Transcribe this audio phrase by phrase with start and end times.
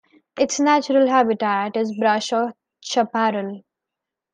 [0.35, 3.61] Its natural habitat is brush or chaparral.